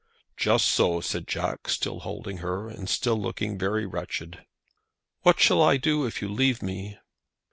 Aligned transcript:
"Just 0.35 0.65
so," 0.69 0.99
said 0.99 1.27
Jack, 1.27 1.69
still 1.69 1.99
holding 1.99 2.37
her, 2.37 2.67
and 2.67 2.89
still 2.89 3.21
looking 3.21 3.59
very 3.59 3.85
wretched. 3.85 4.43
"What 5.21 5.39
shall 5.39 5.61
I 5.61 5.77
do 5.77 6.07
if 6.07 6.23
you 6.23 6.27
leave 6.27 6.63
me?" 6.63 6.97